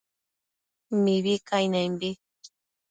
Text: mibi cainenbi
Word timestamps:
mibi 1.03 1.33
cainenbi 1.47 2.09